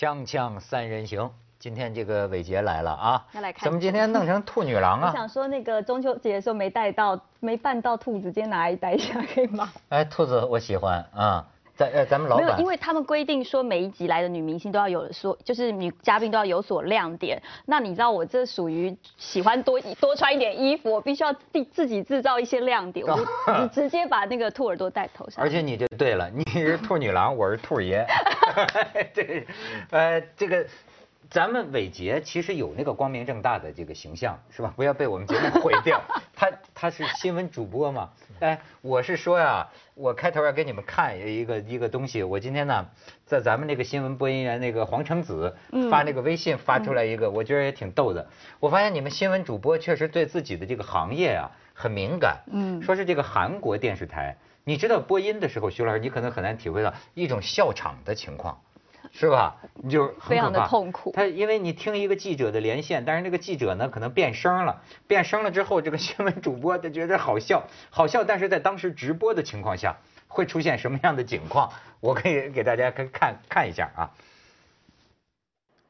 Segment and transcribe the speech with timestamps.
[0.00, 3.26] 锵锵三人行，今天这个伟杰来了啊！
[3.34, 5.10] 要来看怎么今天弄成兔女郎啊？
[5.10, 9.70] 我想说那个中秋节的时候没带到，没办到兔子，今天拿来带一下可以吗？
[9.90, 11.46] 哎，兔子我喜欢啊！
[11.80, 17.40] 咱呃咱们老没有，板因为他们规定说每一集来的女明星都要有所，就是女嘉宾都要有所亮点。
[17.64, 25.42] 那你知道我这属于喜欢多多穿一点衣服，我必须要自自己制造一些亮点， 我就直接把那个兔耳朵戴头上。
[25.42, 28.06] 而且你就对了，你是兔女郎，我是兔爷。
[29.14, 29.46] 对，
[29.90, 30.66] 呃，这个，
[31.30, 34.72] 咱们伟杰其实有那个光明正大的这个形象，是吧？
[34.74, 36.02] 不要被我们节目毁掉。
[36.34, 38.10] 他他是新闻主播嘛？
[38.40, 42.24] 哎，我是说呀，我开头要给你们看一个一个东西。
[42.24, 42.84] 我今天呢，
[43.24, 45.56] 在咱们那个新闻播音员那个黄成子
[45.88, 48.28] 发那个微信发出来一个，我觉得也挺逗的。
[48.58, 52.40] 我发现你们新闻主播确实对自己的这个行业啊很敏感。
[52.50, 54.36] 嗯，说是这个韩国电视台。
[54.64, 58.60] 你知道播音的时候，徐老师，你可能很难体会到一种笑场的情况，
[59.11, 59.55] 是吧？
[59.75, 61.11] 你就是非常的痛苦。
[61.15, 71.71] 他因为你听一个记者的连线，但是那个记者呢可能变声了，变声了之后，这个新闻主播他觉得好笑， 好笑，但是在当时直播的情况下会出现什么样的情况？
[72.01, 74.11] 我可以给大家看看看一下啊。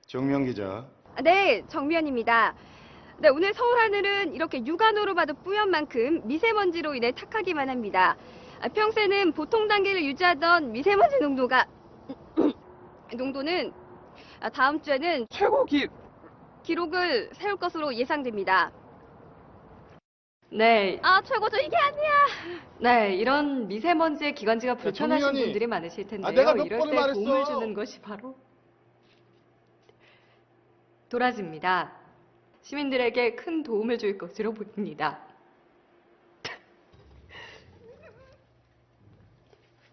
[0.07, 0.83] 정명 기자。
[1.23, 2.53] 네, 정면입니다.
[3.17, 8.15] 네, 오늘 서울 하늘은 이렇게 육안으로 봐도 뿌연 만큼 미세먼지로 인해 탁하기만 합니다.
[8.61, 11.65] 아, 평소에는 보통 단계를 유지하던 미세먼지 농도가
[13.16, 13.72] 농도는
[14.40, 15.86] 아, 다음 주에는 최고 기,
[16.62, 18.70] 기록을 세울 것으로 예상됩니다.
[20.52, 20.98] 네.
[21.02, 21.58] 아, 최고죠.
[21.58, 22.10] 이게 아니야.
[22.80, 26.28] 네, 이런 미세먼지의 기관지가 불편하신 정면이- 분들이 많으실 텐데요.
[26.28, 27.20] 아, 내가 몇 이럴 번을 때 말했어.
[27.20, 28.36] 도움을 주는 것이 바로
[31.08, 31.92] 도라지입니다.
[32.62, 35.18] 시민들에게 큰 도움을 줄 것으로 보입니다.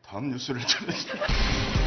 [0.03, 1.21] 다음 뉴스를 전해주세요.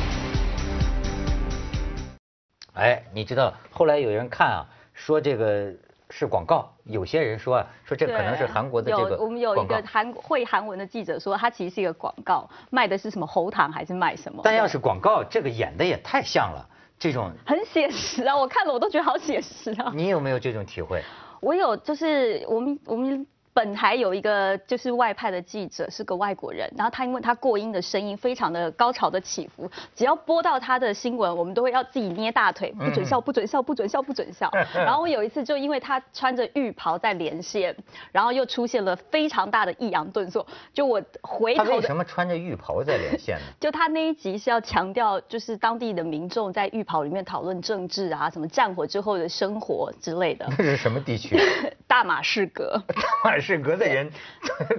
[2.80, 5.70] 哎，你知道后来有人看啊，说这个
[6.08, 14.40] 是广告，有些人说啊，说这可能是韩国的这个有我们有一个韩会韩文的记者说，它其实是一个广告，卖的是什么喉糖还是卖什么？
[14.42, 16.66] 但要是广告，这个演的也太像了，
[16.98, 19.92] 这种很写实啊，我看了我都觉得好写实啊。
[19.94, 21.02] 你有没有这种体会？
[21.42, 23.26] 我有，就是我们我们
[23.60, 34.50] 本台有一个就是外派的记者是个外国人，然后他因为他过音的声音非常的高潮的起伏，只要播到他的新闻，我们都会要自己捏大腿，不准笑，不准笑，不准笑，不准笑。
[34.72, 37.76] 然后我有一次就因为他穿着浴袍在连线，
[38.10, 43.42] 然后又出现了非常大的抑扬顿挫，就我回头他为什么穿着浴袍在连线呢？
[43.60, 50.46] 就他那一集是要强调，就是当地的民众在浴袍里面讨论政治啊，什么战火之后的生活之类的。
[50.48, 51.38] 那是什么地区？
[51.86, 52.70] 大马士革。
[52.88, 54.10] 大马士革的人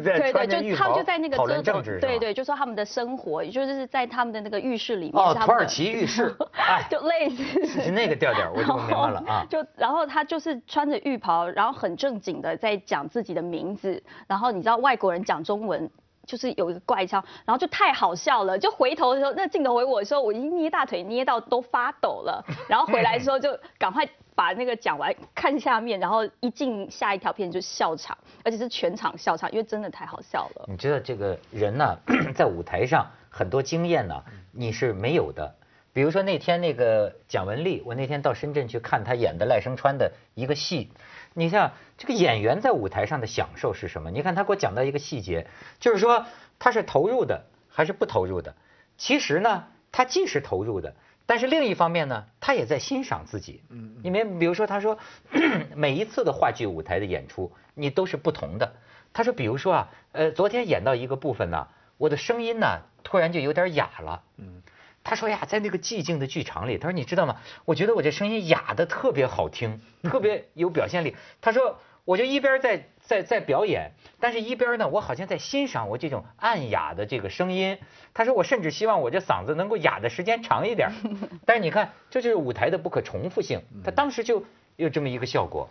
[0.04, 2.20] 在对穿着对，就他浴袍们就在那个讨论遮政治，对。
[2.20, 5.14] 对，就说他们的生活，也就是在他们的那个浴室里面。
[5.14, 9.46] 土耳其浴室 哎就类似是那个调调，我就明白了啊。
[9.50, 15.90] 就然后他就是穿着浴袍，然后很正经的在讲自己的名字，然后你知道外国人讲中文。
[16.26, 30.66] 就是有一个怪腔，然后就太好笑了，就回头的时候，那镜头回我的时候，我已经捏大腿捏到都发抖了， 然后回来的时候就赶快把那个讲完，看下面，然后一进下一条片就笑场，而且是全场笑场，因为真的太好笑了。
[30.68, 31.98] 你知道这个人呢，
[32.36, 35.56] 在舞台上很多经验呢，你是没有的。
[35.94, 40.90] 比如说那天那个蒋雯丽，我那天到深圳去看她演的赖声川的一个戏，
[41.34, 44.12] 你像这个演员在舞台上的享受是什么？
[44.12, 45.48] 你看他给我讲到一个细节，
[45.80, 46.26] 就是说
[46.60, 48.56] 他是投入的还是不投入的？
[48.98, 50.94] 其实呢，他既是投入的，
[51.26, 53.62] 但是另一方面呢，他也在欣赏自己。
[53.70, 54.98] 嗯，因为比如说他说，
[55.76, 58.74] 每一次的话剧舞台的演出，你都是不同的。
[59.14, 64.22] 他说，比如说啊，呃，昨天演到一个部分呢，我的声音呢突然就有点哑了。
[64.38, 64.61] 嗯，
[65.12, 67.36] 他说呀，在那个寂静的剧场里，他说你知道吗？
[67.66, 71.18] 我觉得我这声音哑的特别好听，特别有表现力。
[71.42, 73.92] 他说，我就一边在在在表演，
[74.22, 77.78] 但是一边呢，我好像在欣赏我这种暗哑的这个声音。
[78.14, 80.90] 他说，我甚至希望我这嗓子能够哑的时间长一点。
[81.46, 84.46] 但是你看，这就是舞台的不可重复性，他当时就
[84.78, 85.70] 有这么一个效果。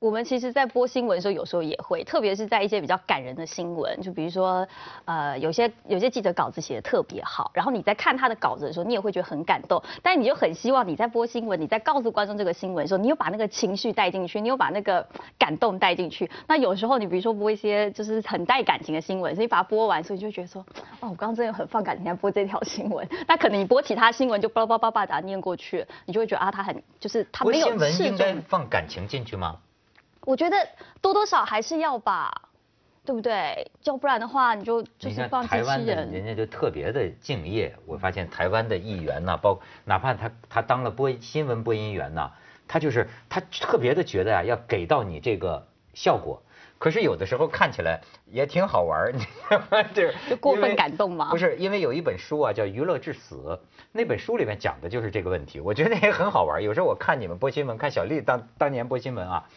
[0.00, 4.66] 我们其实，在播新闻的时候，有时候也会，特别是在一些比较感人的新闻，就比如说，
[5.04, 15.04] 呃，有些有些记者稿子写的特别好，然后你在看他的稿子的时候，你也会觉得很感动，但你就很希望你在播新闻，你在告诉观众这个新闻的时候，你有把那个情绪带进去，你有把那个
[15.36, 16.30] 感动带进去。
[16.46, 20.64] 那有时候你比如说播一些就是很带感情的新闻，所以把它播完，所以你就觉得说，
[21.00, 23.04] 哦，我刚刚真的很放感情在播这条新闻。
[23.26, 29.56] 那可能你播其他新闻就叭叭叭叭把它念过去，你就会觉得啊，他很就是他没有新闻刺应该放感情进去吗？
[30.28, 30.56] 我觉得
[31.00, 32.42] 多多少还是要吧。
[33.04, 33.70] 对不对？
[33.84, 36.12] 要不然的话，你就就是放机台湾的器人。
[36.12, 42.30] 人家就特别的敬业，我发现台湾的议员呐、包哪怕他他当了播新闻播音员呐、
[42.66, 46.42] 他就是他特别的觉得啊，要给到你这个效果。
[46.78, 49.82] 可是有的时候看起来也挺好玩儿，你知道吗？
[49.94, 53.36] 这 就过分感动吗不是，因为有一本书啊叫《娱乐至死》，
[53.90, 56.62] 那本书里面讲的就是这个问题，我觉得也很好玩儿。
[56.62, 59.48] 有时候我看你们播新闻，看小丽当当年播新闻啊，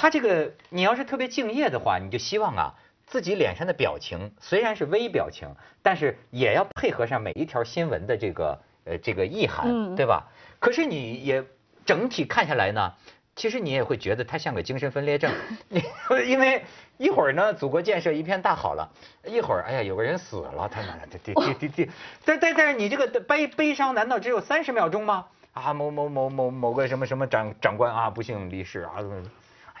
[0.00, 2.74] 他这个你要是特别敬业的话，你就希望啊
[3.06, 10.26] 自己脸上的表情虽然是微表情，但是也要配合上每一条新闻的这个呃这个意涵，嗯对吧？
[10.58, 11.44] 可是你也
[11.84, 12.94] 整体看下来呢。
[13.36, 15.30] 其实你也会觉得他像个精神分裂症，
[15.68, 15.82] 你
[16.26, 16.64] 因为
[16.96, 18.90] 一会儿呢，祖国建设一片大好了，
[19.26, 21.88] 一会儿哎呀有个人死了，他妈的这这这这，
[22.24, 25.26] 但但但是你这个悲悲伤难道只有三十秒钟吗？
[25.52, 28.96] 啊某某某某某个什么什么长长官啊不幸离世啊，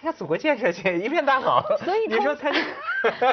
[0.02, 2.58] 哎呀祖国建设去一片大好， 所以通你说他这。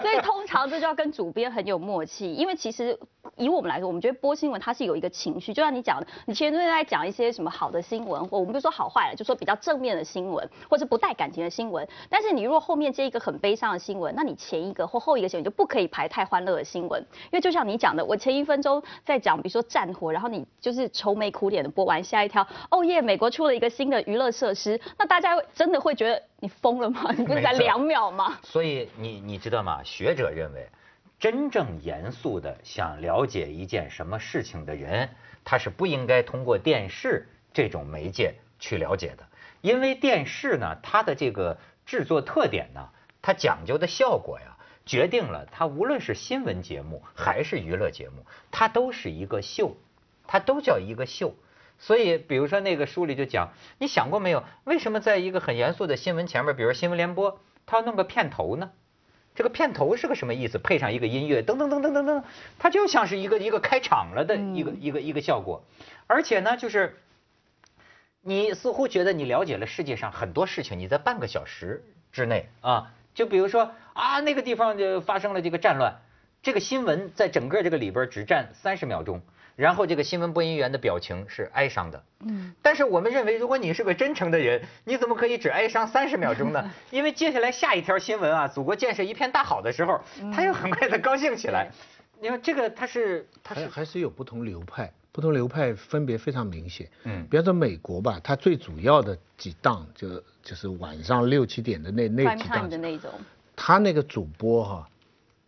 [0.02, 2.98] 所以通常这就要跟主编很有默契，因为其实
[3.36, 11.86] 以我们来说，我们觉得播新闻它是有一个情绪，就像你讲的，你前面在讲一些什么好的新闻，或我们不说好坏了，就说比较正面的新闻，或是不带感情的新闻。
[12.10, 27.12] 但是你如果后面接一个很悲伤的新闻，那你前一个或后一个新闻就不可以排太欢乐的新闻，因为就像你讲的，我前一分钟在讲，比如说战火，然后你就是愁眉苦脸的播完下一条，哦耶，美国出了一个新的娱乐设施，那大家会真的会觉得你疯了吗？
[27.18, 28.38] 你不是才两秒吗？
[28.44, 29.82] 所以你你知道吗？
[29.84, 30.70] 学者认为，
[31.20, 35.10] 真正严肃的想了解一件什么事情的人，
[35.44, 39.28] 他是不应该通过电视这种媒介去了解的，
[39.62, 41.58] 因为电视呢，它的这个
[41.88, 42.90] 制作特点呢，
[43.22, 49.76] 它讲究的效果呀，决定了它无论是新闻节目还是娱乐节目，它都是一个秀，
[50.28, 51.34] 它都叫一个秀。
[51.80, 58.72] 所以，比如说那个书里就讲，你想过没有，为什么在一个很严肃的新闻前面，比如新闻联播，他要弄个片头呢？
[59.36, 60.58] 这个片头是个什么意思？
[60.58, 62.24] 配上一个音乐，噔噔噔噔噔噔，
[62.58, 65.64] 它就像是一个一个开场了的一个、一个一个效果。
[66.08, 66.98] 而且呢，就是
[68.22, 76.02] 你似乎觉得你了解了世界上很多事情，你在半个小时之内啊，就比如说啊，那个地方就发生了这个战乱，
[76.42, 79.22] 这个新闻在整个这个里边只占三十秒钟，
[79.58, 82.02] 然后这个新闻播音员的表情是哀伤的。
[82.20, 86.72] 嗯，但是我们认为，如果你是个真诚的人，你怎么可以只哀伤三十秒钟呢？
[86.92, 90.00] 因为接下来下一条新闻啊，祖国建设一片大好的时候，
[90.34, 91.70] 他又很快的高兴起来。
[92.22, 96.88] 你看这个，他是他还是还是有不同流派，不同流派分别非常明显。
[97.04, 103.12] 嗯比方说美国吧，它最主要的几档就就是晚上六七点的那那几档的，那种。
[103.56, 104.88] 他那个主播哈、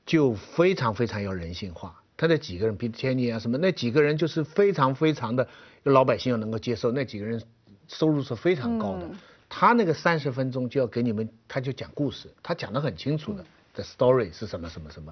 [0.03, 1.98] 就非常非常有人性化。
[2.19, 5.47] 他那几个人，比如天尼啊什么，那几个人就是非常非常的
[5.83, 7.41] 老百姓要能够接受，那几个人
[7.87, 9.05] 收入是非常高的。
[9.05, 9.17] 嗯
[9.51, 13.43] 他那个三十分钟就要给你们，他就讲故事，他讲得很清楚的。
[13.73, 15.11] The story 是什么什么什么，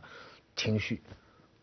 [0.56, 1.02] 情绪。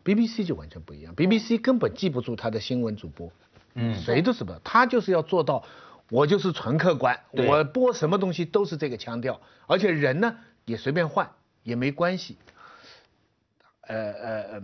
[0.04, 3.30] BBC 就完全不一样，BBC 根本记不住他的新闻主播，
[3.74, 5.64] 嗯谁都是不，他就是要做到，
[6.10, 11.30] 我就是纯客观，我播什么东西都是这个腔调，而且人呢也随便换
[11.62, 12.38] 也没关系。
[13.82, 14.62] 呃呃呃，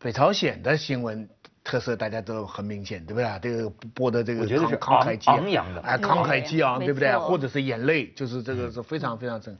[0.00, 1.28] 北朝鲜的新闻
[1.64, 3.38] 特色大家都很明显，对不对？
[3.42, 7.18] 这个播的这个我觉得是慷慨激昂的哎，慷慨激昂，对对不对？
[7.18, 9.56] 或者是眼泪，就是这个是非常非常正。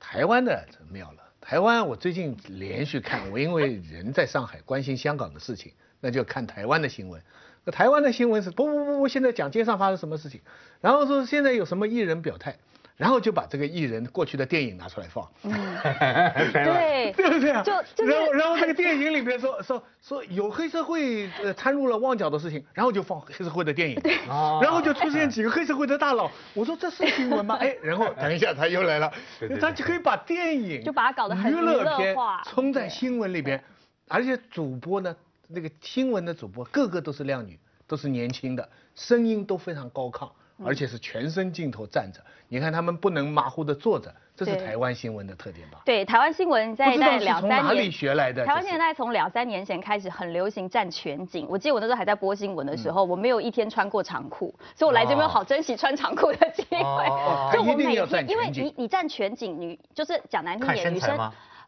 [0.00, 7.22] 台湾的这妙了，台湾我最近连续看，我因为人在上海，关心香港的事情，那就看台湾的新闻。
[7.64, 10.40] 那台湾的新闻是不不不不，现在讲街上发生什么事情，
[10.80, 12.56] 然后说现在有什么艺人表态，
[12.96, 15.52] 然后就把这个艺人过去的电影拿出来放，嗯。
[16.52, 17.62] 对， 对不对啊？
[17.62, 24.60] 就就是然后然后那个电影里边说说说有黑社会呃掺入了旺角的事情，然后就放黑社会的电影，哦。
[24.62, 27.56] 然后就出现几个黑社会的大佬，我说这是新闻吗？
[27.60, 29.12] 哎，然后等一下他又来了。
[29.40, 33.62] 对对，对他就可以把电影就把它搞得很娱乐片冲在新闻里边，
[34.08, 35.14] 而且主播呢，
[35.48, 37.58] 那个新闻的主播个个都是靓女，
[37.88, 40.30] 都是年轻的，声音都非常高亢。
[40.62, 45.80] 而且是全身镜头站着，你看他们不能马虎的坐着，这是台湾新闻的特点吧？
[45.84, 47.90] 对，台湾新闻不在两三从哪里。
[47.90, 48.44] 学来的？
[48.46, 56.76] 台湾现在从两三年前开始很流行站全景，我记得我那时候还在播新闻的时候，我没有一天穿过长裤，所以我来这边哦好珍惜穿长裤的机会。
[56.78, 61.18] 哦 就我每天，因为你你站全景，女就是讲难听看点，女生？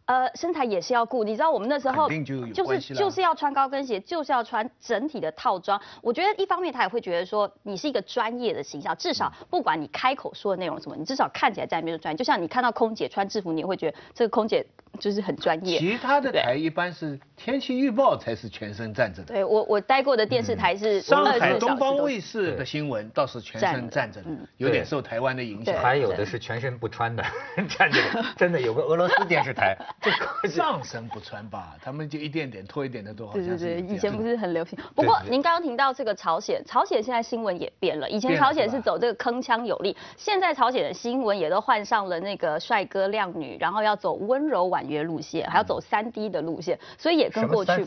[0.06, 5.80] 呃，身材也是要顾，你知道我们那时候就就是就是要穿高跟鞋，就是要穿整体的套装。
[6.00, 12.16] 我觉得一方面他也会觉得说你是一个专业的形象，至少不管你开口说的内容什么，你至少看起来在里面是专业。
[12.16, 14.64] 就像你看到空姐穿制服，你也会觉得这个空姐
[14.98, 15.78] 就是很专业。
[15.78, 19.34] 其他的台一般是天气预报才是全身站着的。
[19.34, 25.76] 对我我待过的电视台是上24海东方卫视的新闻倒是全身站着的有点受台湾的影响。
[25.76, 27.22] 还有的是全身不穿的
[27.68, 30.10] 站着的，真的有个俄罗斯电视台，这
[30.42, 34.78] 个上身不穿吧，他们就一点点脱一点的都好对对对，像是有这样以前不是很流行。
[34.94, 47.86] 不过对您刚刚提到这个朝鲜，朝鲜现在新闻也变了，以前朝鲜是走这个铿锵有力，现在朝鲜的新闻也都换上了那个帅哥靓女，然后要走温柔婉约路线，还要走三 D 的路线，所以也跟过去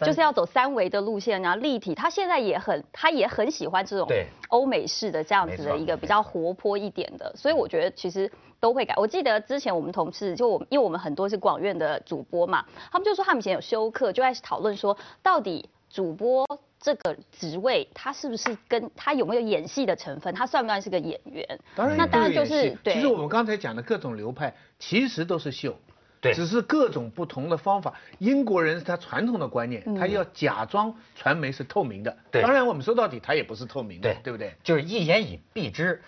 [0.00, 1.94] 就是要走三维的路线，然后立体。
[1.94, 8.94] 他现在也很，他也很喜欢这种对欧美式的这样子的一个比较活泼一点的，所以我觉得其实都会改。
[8.96, 16.46] 我记得之前我们同事就我们，因为我们很多是广院的主播嘛，他们就说他们以前有休课，就在讨论说到底主播。
[16.80, 20.32] 这个职位，他是不是跟他有没有演戏的成分？
[20.32, 21.44] 他算不算是个演员？
[21.74, 22.94] 当然那当然就是对。
[22.94, 25.74] 其实我们刚才讲的各种流派，其实都是秀。
[26.20, 27.94] 对只是各种不同的方法。
[28.18, 32.16] 英国人是他传统的观念，他要假装传媒是透明的。
[32.30, 34.54] 对当然我们说到底，他也不是透明的，对对不对？
[34.62, 36.02] 就是一言以蔽之，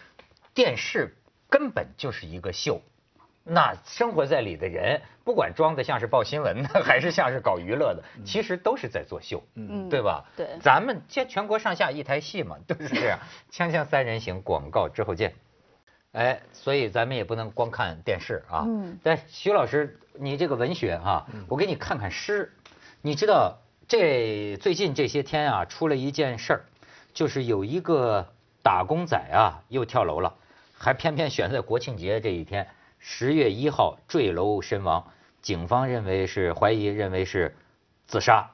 [0.55, 1.17] 电视
[1.49, 2.81] 根本就是一个秀。
[3.43, 10.25] 那生活在里的人，不管装的像是报新闻的， 还是像是搞娱乐的，其实都是在作秀，嗯对吧？
[10.37, 13.19] 对咱们这全国上下一台戏嘛，都是这样。
[13.51, 15.35] 锵锵三人行，广告之后见。
[16.13, 18.65] 哎，所以咱们也不能光看电视啊。
[18.67, 22.53] 嗯但徐老师，你这个文学啊、我给你看看诗。
[23.01, 26.65] 你知道这最近这些天啊，出了一件事儿，
[27.15, 30.35] 就是有一个打工仔啊又跳楼了，
[30.77, 35.07] 还偏偏选在国庆节这一天，十月一号坠楼身亡。
[35.41, 37.57] 警方认为是怀疑认为是
[38.07, 38.51] 自杀。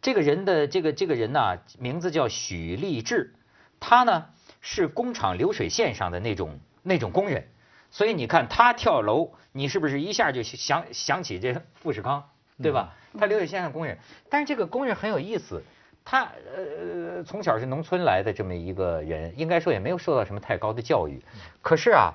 [0.00, 3.34] 这个人的这个这个人呐、名字叫许立志，
[3.80, 4.26] 他呢
[4.66, 7.46] 是工厂流水线上的那种那种工人，
[7.90, 12.30] 所以你看他跳楼，你是不是一下就想想起这富士康，
[12.62, 12.96] 对吧？
[13.18, 13.98] 他流水线上工人，
[14.30, 15.62] 但是这个工人很有意思，
[16.02, 21.22] 他呃从小是农村来的这么一个人，应该说也没有受到什么太高的教育，
[21.60, 22.14] 可是啊，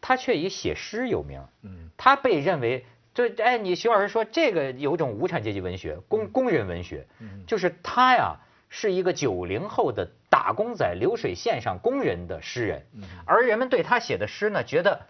[0.00, 2.86] 他却以写诗有名，嗯，他被认为。
[3.12, 8.36] 就哎，你徐老师说这个有种无产阶级文学，工工人文学，嗯就是他呀
[8.70, 12.86] 是一个九零后的打工仔，流水线上工人的诗人，
[13.26, 15.02] 而人们对他写的诗呢觉得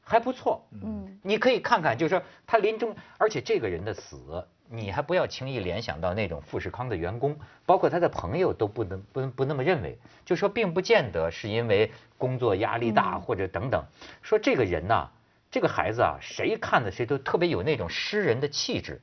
[0.00, 1.18] 还不错，嗯。
[1.22, 13.84] 你可以看看，就是说他临终，而且这个人的死，你还不要轻易联想到那种富士康的员工，包括他的朋友都不能不不那么认为，就说并不见得是因为工作压力大或者等等，
[14.22, 15.10] 说这个人呐、
[15.50, 19.02] 这个孩子啊，谁看的谁都特别有那种诗人的气质，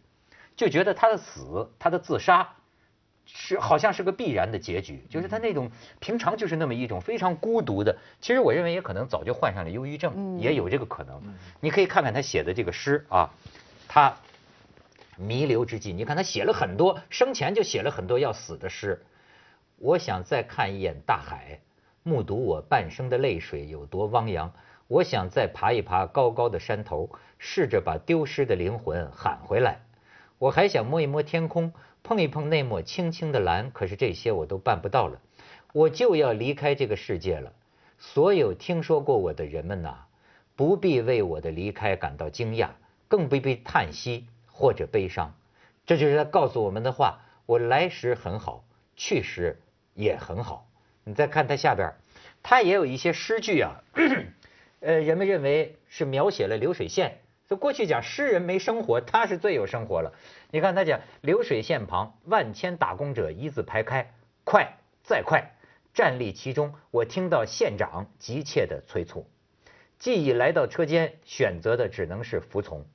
[0.56, 2.56] 就觉得他的死，他的自杀。
[3.26, 11.22] 是好像是个必然的结局，就是他那种平常就是那么一种非常孤独的，其实我认为也可能早就患上了忧郁症，嗯也有这个可能。
[11.60, 13.30] 你可以看看他写的这个诗啊，
[13.88, 14.16] 他
[15.18, 19.04] 弥留之际，你看他写了很多，生前就写了很多要死的诗。
[19.78, 21.60] 我想再看一眼大海，
[22.04, 24.54] 目睹我半生的泪水有多汪洋。
[24.88, 29.80] 我想再爬一爬高高的山头，试着把丢失的灵魂喊回来。
[30.38, 31.74] 我还想摸一摸天空，
[32.06, 35.20] 碰一碰那抹青青的蓝，可是这些我都办不到了。
[35.74, 37.52] 我就要离开这个世界了。
[37.98, 40.06] 所有听说过我的人们呐、
[40.56, 42.70] 不必为我的离开感到惊讶，
[43.08, 45.34] 更不必叹息或者悲伤。
[45.88, 47.22] 这就是他告诉我们的话。
[47.48, 48.64] 我来时很好，
[48.96, 49.60] 去时
[49.94, 50.68] 也很好。
[51.04, 51.94] 你再看他下边，
[52.42, 53.84] 他也有一些诗句啊，
[54.82, 57.20] 呃，人们认为是描写了流水线。
[57.48, 60.14] 就过去讲诗人没生活，他是最有生活了。
[60.52, 65.52] 你看他讲流水线旁，万千打工者一字排开，快再快，
[65.94, 69.28] 站立其中，我听到县长急切的催促。
[70.00, 72.86] 既已来到车间，选择的只能是服从。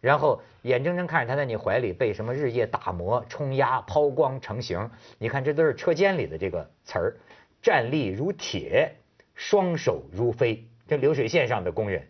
[0.00, 7.16] 然后眼睁睁看着他在你怀里被什么日夜打磨、冲压、抛光成型，你看这都是车间里的这个词儿，
[7.60, 8.94] 站立如铁，
[9.34, 12.08] 双手如飞，这流水线上的工人，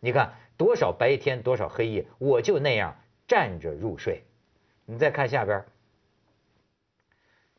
[0.00, 2.94] 你看多少白天多少黑夜，我就那样
[3.26, 4.24] 站着入睡。
[4.84, 5.64] 你再看下边，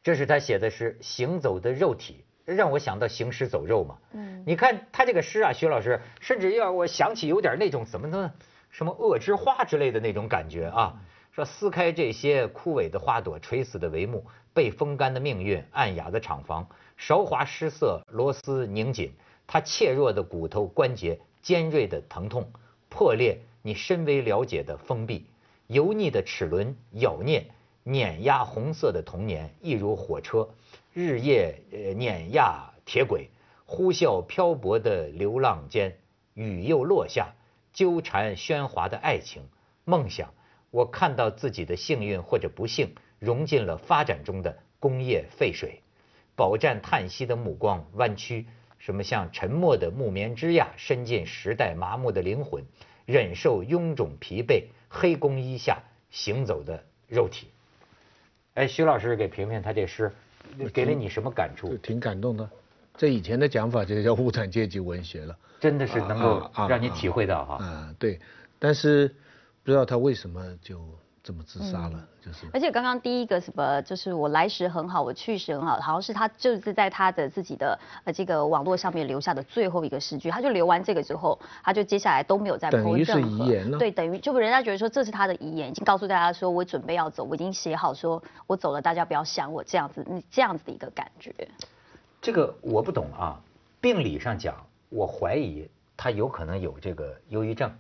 [0.04, 3.98] 这是他写的诗行走的肉体，让我想到行尸走肉嘛。
[4.14, 8.32] 嗯你看他这个诗啊，徐老师，甚至让我想起有点那种怎么呢，
[8.70, 11.02] 什么恶之花之类的那种感觉啊。
[11.32, 19.12] 说撕开这些枯萎的花朵、垂死的帷幕、被风干的命运、暗哑的厂房、韶华失色、螺丝拧紧，
[19.48, 22.52] 他怯弱的骨头关节、尖锐的疼痛、
[22.92, 25.26] 破裂你深微了解的封闭、
[25.68, 27.46] 油腻的齿轮咬啮、
[27.84, 30.50] 碾压红色的童年，一如火车，
[30.94, 33.30] 日夜呃碾压铁轨，
[33.66, 35.98] 呼啸漂泊的流浪间，
[36.34, 37.34] 雨又落下，
[37.72, 39.48] 纠缠喧哗的爱情，
[39.86, 40.34] 梦想。
[40.70, 45.82] 我看到自己的幸运或者不幸融进了发展中的工业废水，
[46.36, 48.48] 饱蘸叹息的目光弯曲，
[48.84, 52.64] 什么像沉默的木棉枝桠伸进时代麻木的灵魂，
[53.06, 55.78] 忍受臃肿疲惫黑工衣下
[56.10, 57.48] 行走的肉体。
[58.56, 60.12] 哎，徐老师给评评他这诗，
[60.74, 61.78] 给了你什么感就触？
[61.78, 62.50] 挺感动的。
[62.98, 65.38] 这以前的讲法就叫无产阶级文学了。
[65.60, 67.64] 真的是能够让你体会到哈。
[67.64, 68.20] 啊，对，
[68.58, 69.08] 但是
[69.64, 70.82] 不知道他为什么就
[71.24, 91.34] 这么自杀了，就是而且刚刚第一个什么，就是我来时很好，我去时很好，好像是他就是在他的自己的呃这个网络上面留下的最后一个诗句，他就留完这个之后，他就接下来都没有再等 po 于是任何遗言了对，等于就人家觉得说这是他的遗言，已经告诉大家说我准备要走，我已经写好说我走了，大家不要想我这样子，你这样子的一个感觉。
[92.20, 93.40] 这个我不懂啊。
[93.80, 94.56] 病理上讲，
[94.90, 97.72] 我怀疑他有可能有这个忧郁症，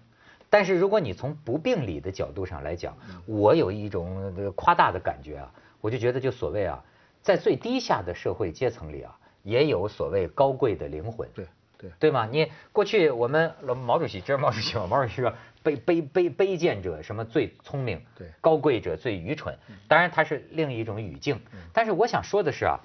[0.51, 6.83] 但是如果你从不病理的角度上来讲，我有一种呃夸大的感觉啊，我就觉得就所谓啊，
[7.23, 11.27] 在最低下的社会阶层里啊，也有所谓高贵的灵魂。
[11.33, 12.27] 对对对吗？
[12.29, 14.85] 你过去我们老毛主席，这是毛主席嘛？
[14.87, 19.57] 毛主席说 卑卑卑卑贱者什么最聪明，对高贵者最愚蠢。
[19.87, 21.39] 当然它是另一种语境，
[21.71, 22.77] 但是我想说的是啊，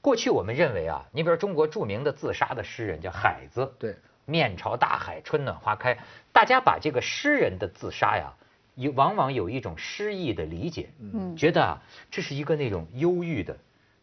[0.00, 3.96] 过去我们认为啊，你比如中国著名的自杀的诗人叫海子，对，
[4.28, 5.96] 面朝大海，春暖花开，
[6.32, 8.34] 大家把这个诗人的自杀呀，
[8.74, 13.56] 有往往有一种诗意的理解，嗯觉得啊，这是一个那种忧郁的、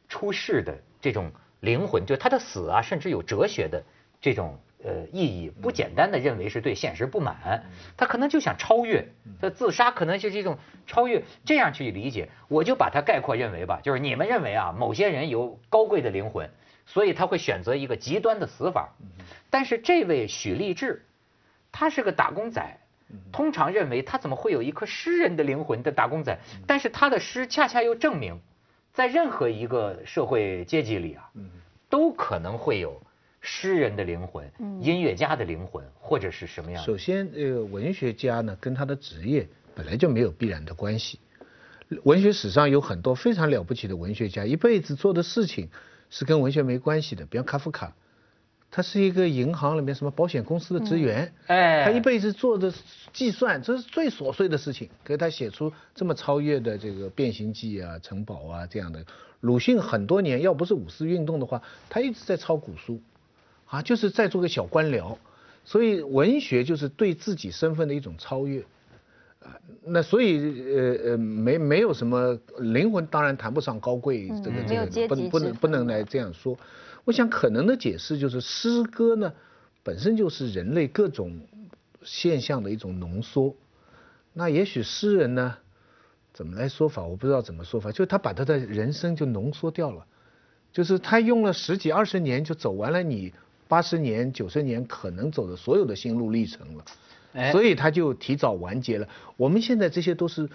[0.10, 3.84] 出世的这种灵魂，就他的死啊，甚至有哲学的
[4.20, 7.64] 这种呃意义，不简单的认为是对现实不满，
[7.96, 9.08] 他可能就想超越，
[9.40, 16.50] 他自杀可能就是一种超越，这样去理解，我就把它概括认为吧，就是你们认为啊，某些人有高贵的灵魂，
[16.86, 18.94] 所以他会选择一个极端的死法，
[19.50, 21.06] 但是这位许立志，
[21.72, 22.78] 他是个打工仔。
[23.32, 26.38] 通常认为他怎么会有一颗诗人的灵魂的打工仔？
[26.66, 28.40] 但是他的诗恰恰又证明，
[28.94, 31.30] 在任何一个社会阶级里啊，
[31.88, 33.00] 都可能会有
[33.42, 34.52] 诗人的灵魂、
[34.82, 36.86] 音乐家的灵魂，或者是什么样的？
[36.86, 41.20] 首先，这个文学家呢，跟他的职业本来就没有必然的关系。
[42.04, 45.70] 文学史上有很多非常了不起的文学家，一辈子做的事情
[46.16, 47.26] 是跟文学没关系的。
[47.26, 47.94] 比方卡夫卡，
[48.72, 52.74] 他是一个银行里面什么保险公司的职员，哎他一辈子做的
[53.12, 59.06] 计算，这是最琐碎的事情，可是他写出这么超越的这个《变形记》啊、《城堡》啊这样的。
[59.42, 63.02] 鲁迅很多年，要不是五四运动的话，他一直在抄古书，
[63.66, 65.18] 啊，就是在做个小官僚。
[65.66, 68.66] 所以文学就是对自己身份的一种超越，啊，
[69.84, 76.58] 那所以呃呃没没有什么灵魂，当然谈不上高贵，这个这个不能不能不能来这样说。
[77.04, 79.32] 我想可能的解释就是诗歌呢
[79.84, 81.40] 本身就是人类各种
[82.04, 83.56] 现象的一种浓缩，
[84.34, 85.56] 那也许诗人呢
[86.34, 90.06] 怎么来说法，我不知道怎么说法，就是他把他的人生就浓缩掉了。
[90.74, 93.32] 就是他用了十几二十年就走完了你
[93.70, 96.94] 八十年九十年可能走的所有的心路历程了，哎
[97.52, 99.08] 所以他就提早完结了。
[99.38, 100.50] 我们现在这些都是，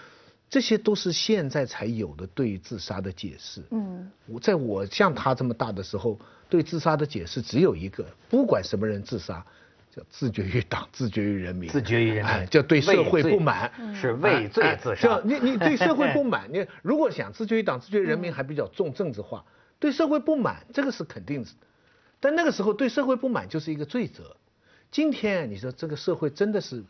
[0.48, 3.62] 这些都是现在才有的对于自杀的解释。
[3.70, 9.44] 嗯，我在我像他这么大的时候，对自杀的解释只有一个，不管什么人自杀，
[9.94, 15.20] 叫自绝于党，自绝于人民，自绝于人民哎叫对社会不满，是畏罪哎自杀叫。
[15.20, 19.44] 你你对社会不满， 你如果想自绝于党、自绝于人民，还比较重政治化。
[19.78, 21.66] 对社会不满，这个是肯定是的。
[22.20, 24.36] 但那个时候对社会不满就是一个罪责。
[24.90, 26.83] 今天你说这个社会真的是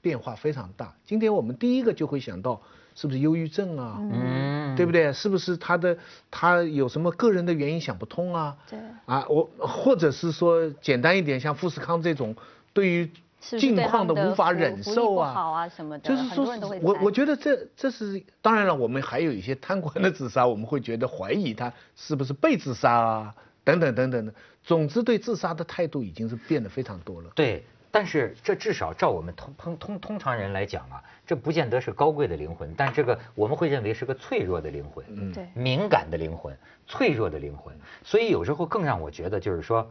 [0.00, 0.94] 变化非常大。
[1.04, 2.60] 今天我们第一个就会想到
[2.94, 3.96] 是不是忧郁症啊？
[3.98, 5.12] 嗯对不对？
[5.12, 5.98] 是不是他的
[6.30, 8.56] 他有什么个人的原因想不通啊？
[8.70, 12.36] 对啊，我或者是说简单一点，像富士康这种
[12.72, 16.46] 对于境况的无法忍受啊好啊什么的就是说
[16.80, 23.34] 我我觉得这这是当然了，我们还有一些贪官的自杀，我们会觉得怀疑他是不是被自杀啊，
[23.68, 24.34] 等等等等的。
[24.62, 27.30] 总之，对自杀的态度已经是变得非常多了。
[27.34, 37.74] 对，但是这至少照我们通通通通常人来讲啊，这不见得是高贵的灵魂，但这个我们会认为是个脆弱的灵魂，嗯对敏感的灵魂，脆弱的灵魂。
[38.02, 39.90] 所以有时候更让我觉得就是说，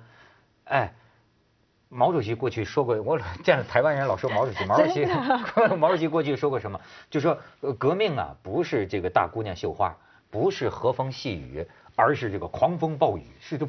[0.66, 0.94] 哎。
[1.90, 5.06] 毛主席过去说过，我见了台湾人老说毛主席，毛主席，
[5.80, 6.78] 毛主席过去说过什么？
[7.10, 9.96] 就说呃革命啊，不是这个大姑娘绣花，
[10.30, 11.66] 不是和风细雨，
[11.98, 13.68] 而是这个狂风暴雨，是这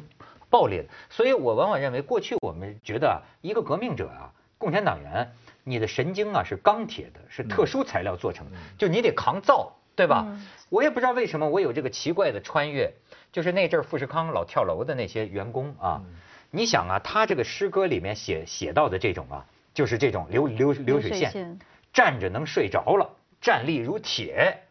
[0.49, 0.89] 暴烈的。
[1.09, 5.31] 所以我往往认为，过去我们觉得啊，一个革命者啊，共产党员，
[5.63, 10.27] 你的神经啊是钢铁的，是特殊材料做成的，就你得扛造，对吧？
[10.69, 12.93] 我也不知道为什么我有这个奇怪的穿越，
[13.31, 16.03] 就是那阵儿富士康老跳楼的那些员工啊，
[16.51, 21.59] 你想啊，他这个诗歌里面写写到的这种啊，就是这种流流流水线，
[21.91, 23.09] 站着能睡着了，
[23.41, 24.61] 站立如铁，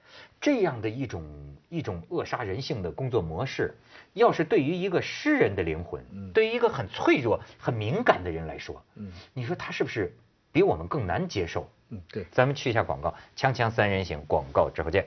[0.41, 1.23] 这样的一种
[1.69, 3.75] 一种扼杀人性的工作模式，
[4.15, 6.03] 要是对于一个诗人的灵魂，
[6.33, 10.15] 对于一个很脆弱、很敏感的人来说，嗯你说他是不是
[10.51, 11.69] 比我们更难接受？
[11.91, 12.27] 嗯，对。
[12.31, 15.07] 咱们去一下广告，锵锵三人行，广告之后见。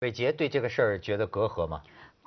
[0.00, 1.80] 伟杰对这个事儿觉得隔阂吗？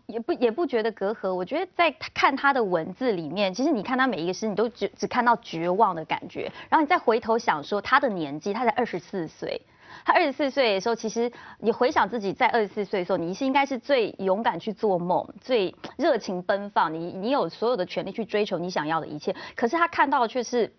[0.07, 9.59] 也不也不觉得隔阂，我觉得在看他的文字里面，其实你看他每一个诗，你都只只看到绝望的感觉，然后你再回头想说他的年纪，他才二十四岁。
[10.03, 19.35] 他二十四岁的时候，其实你回想自己在二十四岁的时候，你是应该是最勇敢去做梦、最热情奔放，你你有所有的权利去追求你想要的一切。
[19.55, 20.73] 可是他看到却是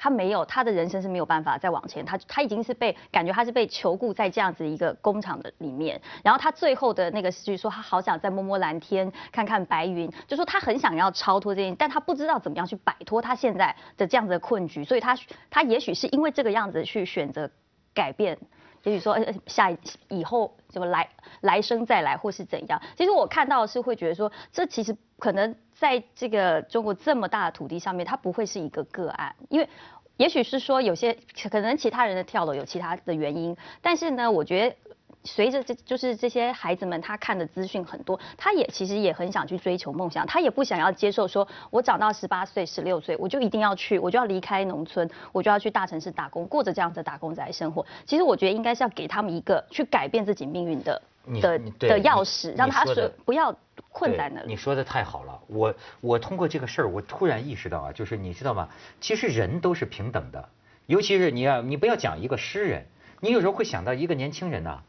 [0.00, 15.18] 他没有，他的人生是没有办法再往前，他他已经是被感觉他是被囚固在这样子一个工厂的里面，然后他最后的那个诗句说他好想再摸摸蓝天，看看白云，就说他很想要超脱这件，但他不知道怎么样去摆脱他现在的这样子的困局，所以他
[15.50, 17.50] 他也许是因为这个样子去选择
[17.98, 18.38] 改变。
[18.84, 19.76] 也许说下
[20.08, 21.08] 以后什么来
[21.40, 29.68] 来生再来或是怎样，其实我看到是会觉得说，这其实可能在这个中国这么大的土地上面，它不会是一个个案，因为
[30.16, 31.18] 也许是说有些
[31.50, 34.76] 可能其他人的跳楼有其他的原因，但是呢，我觉得。
[35.24, 47.84] 随着这就是这些孩子们，他看的资讯很多，他也其实也很想去追求梦想，他也不想要接受说，我长到十八岁、十六岁，我就一定要去，我就要离开农村，我就要去大城市打工，过着这样的打工仔生活。
[48.06, 51.02] 其实我觉得应该是要给他们一个去改变自己命运的
[51.42, 53.54] 的的钥匙，让他你说不要
[53.90, 54.48] 困在对那里。
[54.48, 58.68] 你说的太好了，我我通过这个事儿，我突然意识到啊，就是你知道吗？
[59.00, 60.48] 其实人都是平等的，
[60.86, 62.86] 尤其是你要你不要讲一个诗人，
[63.20, 64.80] 你有时候会想到一个年轻人呐、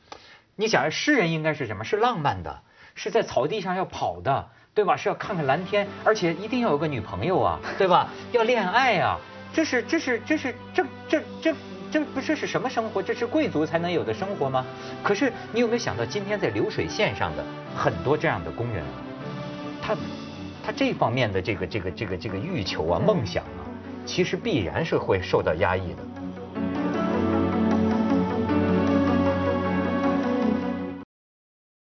[0.56, 1.84] 你想诗人应该是什么？
[1.84, 2.62] 是浪漫的，
[2.96, 4.96] 是在草地上要跑的，对吧？
[4.96, 8.10] 是要看看蓝天，而且一定要有个女朋友啊，对吧？
[8.32, 9.18] 要恋爱啊，
[9.54, 11.56] 这是这是这是这这这。
[11.92, 13.02] 这不是是什么生活？
[13.02, 14.64] 这是贵族才能有的生活吗？
[15.02, 17.44] 可是你有没有想到，今天在流水线上的
[17.76, 19.02] 很多这样的工人啊，
[19.82, 19.98] 他
[20.64, 23.66] 他这方面的这个这个这个这个欲求啊、梦想啊，
[24.06, 26.04] 其实必然是会受到压抑的。